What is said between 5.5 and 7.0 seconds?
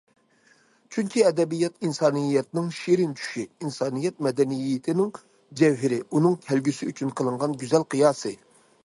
جەۋھىرى، ئۇنىڭ كەلگۈسى